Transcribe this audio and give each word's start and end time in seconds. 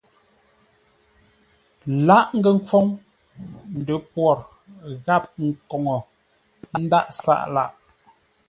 Lǎghʼ 2.07 2.29
ngəkhwoŋ, 2.37 2.85
ndəpwor 3.79 4.37
gháp 5.05 5.23
nkoŋə 5.45 5.95
ndǎghʼ 6.81 7.09
sáʼ 7.23 7.43
lâʼ. 7.55 7.71